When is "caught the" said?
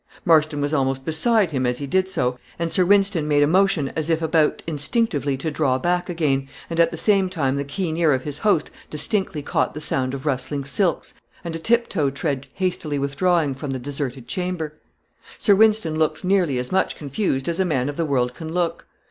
9.43-9.79